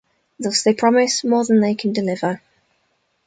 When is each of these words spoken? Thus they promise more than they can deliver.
Thus 0.39 0.63
they 0.63 0.73
promise 0.73 1.23
more 1.23 1.45
than 1.45 1.59
they 1.59 1.75
can 1.75 1.93
deliver. 1.93 2.41